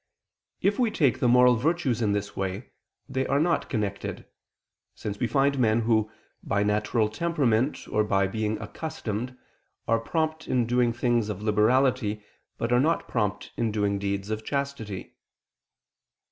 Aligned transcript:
If 0.63 0.79
we 0.79 0.89
take 0.89 1.19
the 1.19 1.27
moral 1.27 1.55
virtues 1.55 2.01
in 2.01 2.11
this 2.11 2.35
way, 2.35 2.71
they 3.07 3.27
are 3.27 3.39
not 3.39 3.69
connected: 3.69 4.25
since 4.95 5.19
we 5.19 5.27
find 5.27 5.59
men 5.59 5.81
who, 5.81 6.09
by 6.41 6.63
natural 6.63 7.07
temperament 7.07 7.87
or 7.87 8.03
by 8.03 8.25
being 8.25 8.59
accustomed, 8.59 9.37
are 9.87 9.99
prompt 9.99 10.47
in 10.47 10.65
doing 10.65 10.91
deeds 10.91 11.29
of 11.29 11.43
liberality, 11.43 12.23
but 12.57 12.71
are 12.73 12.79
not 12.79 13.07
prompt 13.07 13.51
in 13.57 13.71
doing 13.71 13.99
deeds 13.99 14.31
of 14.31 14.43
chastity. 14.43 15.13